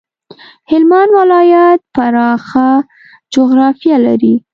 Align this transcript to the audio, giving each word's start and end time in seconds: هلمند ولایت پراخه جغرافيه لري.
هلمند 0.69 1.09
ولایت 1.19 1.79
پراخه 1.95 2.69
جغرافيه 3.33 3.97
لري. 4.05 4.35